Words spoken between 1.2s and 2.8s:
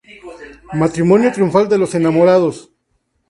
triunfal de los enamorados.